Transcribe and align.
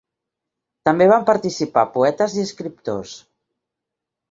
També 0.89 1.07
van 1.11 1.27
participar 1.27 1.85
poetes 1.99 2.39
i 2.41 2.47
escriptors. 2.51 3.15